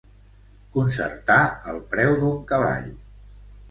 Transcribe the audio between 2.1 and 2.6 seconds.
d'un